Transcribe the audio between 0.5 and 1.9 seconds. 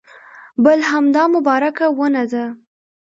بل همدا مبارکه